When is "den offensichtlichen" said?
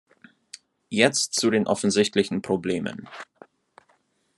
1.51-2.41